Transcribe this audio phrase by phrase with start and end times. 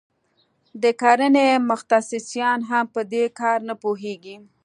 [0.81, 4.35] د کرنې متخصصان هم په دې کار نه پوهیږي.